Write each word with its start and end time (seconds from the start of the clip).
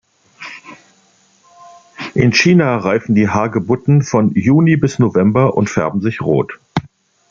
In 2.15 2.31
China 2.33 2.75
reifen 2.77 3.13
die 3.13 3.29
Hagebutten 3.29 4.01
von 4.01 4.33
Juni 4.33 4.75
bis 4.75 4.97
November 4.97 5.53
und 5.55 5.69
färben 5.69 6.01
sich 6.01 6.21
rot. 6.21 6.53